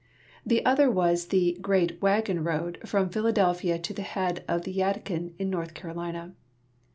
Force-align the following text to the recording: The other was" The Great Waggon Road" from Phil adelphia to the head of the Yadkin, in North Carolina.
The 0.43 0.65
other 0.65 0.89
was" 0.89 1.27
The 1.27 1.59
Great 1.61 2.01
Waggon 2.01 2.43
Road" 2.43 2.79
from 2.89 3.09
Phil 3.11 3.25
adelphia 3.27 3.79
to 3.83 3.93
the 3.93 4.01
head 4.01 4.43
of 4.47 4.63
the 4.63 4.73
Yadkin, 4.73 5.33
in 5.37 5.51
North 5.51 5.75
Carolina. 5.75 6.33